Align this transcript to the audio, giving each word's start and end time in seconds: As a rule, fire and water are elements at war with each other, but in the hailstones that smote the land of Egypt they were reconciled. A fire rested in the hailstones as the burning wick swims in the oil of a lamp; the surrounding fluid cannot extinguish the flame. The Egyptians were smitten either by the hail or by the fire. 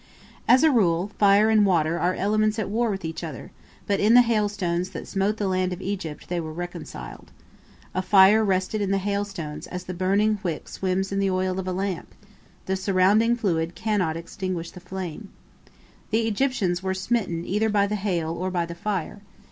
As 0.47 0.63
a 0.63 0.71
rule, 0.71 1.11
fire 1.19 1.51
and 1.51 1.63
water 1.63 1.99
are 1.99 2.15
elements 2.15 2.57
at 2.57 2.71
war 2.71 2.89
with 2.89 3.05
each 3.05 3.23
other, 3.23 3.51
but 3.85 3.99
in 3.99 4.15
the 4.15 4.23
hailstones 4.23 4.89
that 4.89 5.07
smote 5.07 5.37
the 5.37 5.47
land 5.47 5.71
of 5.73 5.79
Egypt 5.79 6.27
they 6.27 6.39
were 6.39 6.51
reconciled. 6.51 7.29
A 7.93 8.01
fire 8.01 8.43
rested 8.43 8.81
in 8.81 8.89
the 8.89 8.97
hailstones 8.97 9.67
as 9.67 9.83
the 9.83 9.93
burning 9.93 10.39
wick 10.41 10.67
swims 10.67 11.11
in 11.11 11.19
the 11.19 11.29
oil 11.29 11.59
of 11.59 11.67
a 11.67 11.71
lamp; 11.71 12.15
the 12.65 12.75
surrounding 12.75 13.35
fluid 13.35 13.75
cannot 13.75 14.17
extinguish 14.17 14.71
the 14.71 14.79
flame. 14.79 15.29
The 16.09 16.27
Egyptians 16.27 16.81
were 16.81 16.95
smitten 16.95 17.45
either 17.45 17.69
by 17.69 17.85
the 17.85 17.93
hail 17.95 18.31
or 18.33 18.49
by 18.49 18.65
the 18.65 18.73
fire. 18.73 19.21